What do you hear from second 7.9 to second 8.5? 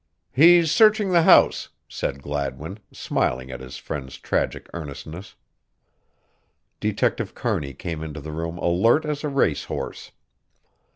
into the